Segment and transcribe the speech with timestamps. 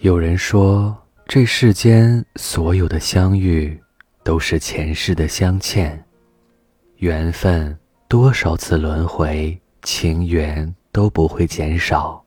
[0.00, 0.94] 有人说，
[1.26, 3.80] 这世间所有的相遇，
[4.22, 6.04] 都是前世的相欠，
[6.98, 12.22] 缘分多少次轮回，情缘都不会减少，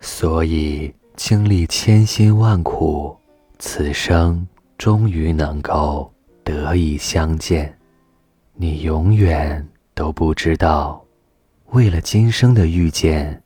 [0.00, 3.16] 所以经历千辛万苦，
[3.58, 4.46] 此生
[4.76, 6.12] 终于能够
[6.44, 7.74] 得以相见。
[8.52, 11.02] 你永远都不知道，
[11.70, 13.42] 为了今生的遇见，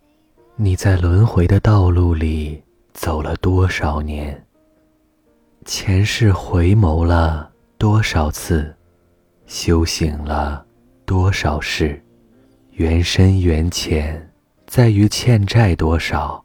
[0.56, 2.60] 你在轮回的道路里
[2.94, 4.44] 走了多少年，
[5.64, 8.74] 前世回眸了多少次，
[9.46, 10.64] 修行了
[11.04, 12.02] 多少事，
[12.72, 14.30] 缘深缘浅，
[14.66, 16.44] 在于欠债多少，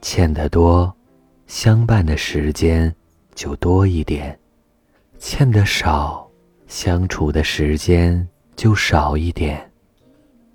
[0.00, 0.94] 欠得多，
[1.46, 2.94] 相伴的时间
[3.34, 4.34] 就多一点；
[5.18, 6.24] 欠得少。
[6.68, 8.26] 相处的时间
[8.56, 9.70] 就少一点。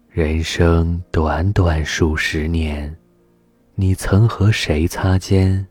[0.09, 2.93] 人生短短数十年，
[3.81, 5.65] 你曾和谁擦肩？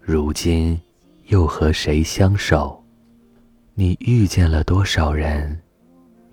[0.00, 0.80] 如今
[1.26, 2.82] 又和谁相守？
[3.74, 5.60] 你遇见了多少人？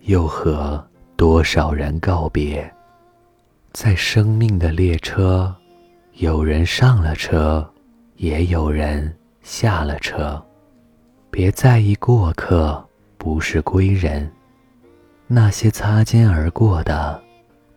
[0.03, 0.81] 又和
[1.17, 2.73] 多少人告别？
[3.73, 5.53] 在生命的列车，
[6.13, 7.69] 有人上了车，
[8.15, 10.41] 也有人下了车。
[11.29, 12.81] 别在意过客。
[13.17, 14.31] 不是归人，
[15.27, 17.21] 那些擦肩而过的，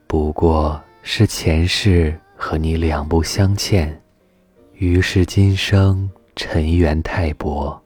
[0.06, 4.02] 不过是前世和你两不相欠。
[4.72, 7.78] 于是今生尘缘太薄，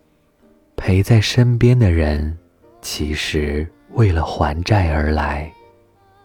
[0.76, 2.38] 陪在身边的人，
[2.80, 5.52] 其实为了还债而来。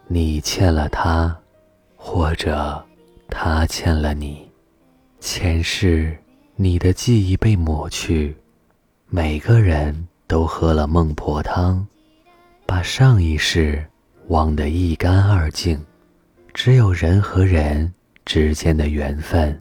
[0.06, 1.36] 你欠了他，
[1.96, 2.80] 或者
[3.28, 4.48] 他欠了你。
[5.18, 6.16] 前世
[6.54, 8.36] 你的记忆被抹去，
[9.08, 10.06] 每个人。
[10.30, 11.84] 都喝了孟婆汤，
[12.64, 13.84] 把上一世
[14.28, 15.84] 忘得一干二净。
[16.54, 17.92] 只有人和人
[18.24, 19.60] 之间的缘分，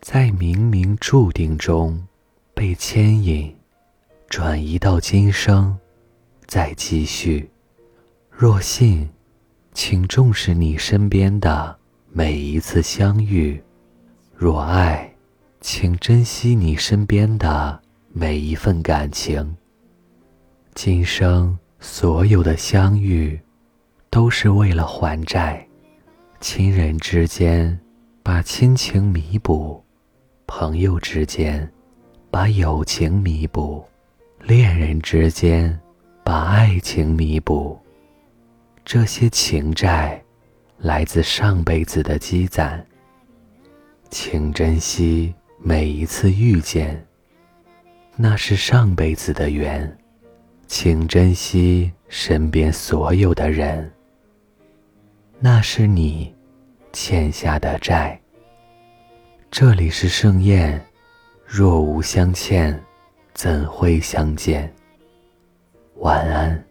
[0.00, 2.06] 在冥冥注定中
[2.54, 3.54] 被牵引，
[4.28, 5.76] 转移到今生，
[6.46, 7.50] 再继续。
[8.30, 9.08] 若信，
[9.72, 11.78] 请重视你身边的
[12.10, 13.60] 每一次相遇；
[14.34, 15.14] 若爱，
[15.60, 17.80] 请珍惜你身边的
[18.12, 19.56] 每一份感情。
[20.74, 23.40] 今生所有的相遇，
[24.10, 25.65] 都是为了还债。
[26.48, 27.76] 亲人之间
[28.22, 29.82] 把亲情弥补，
[30.46, 31.68] 朋友之间
[32.30, 33.84] 把友情弥补，
[34.44, 35.76] 恋人之间
[36.22, 37.76] 把爱情弥补。
[38.84, 40.22] 这些情债，
[40.78, 42.86] 来自上辈子的积攒。
[44.08, 47.04] 请珍惜每一次遇见，
[48.14, 49.98] 那是上辈子的缘。
[50.68, 53.92] 请珍惜身边所有的人，
[55.40, 56.32] 那是你
[56.98, 58.18] 欠下的债。
[59.50, 60.82] 这里是盛宴，
[61.44, 62.82] 若无相欠，
[63.34, 64.74] 怎会相见？
[65.96, 66.65] 晚安。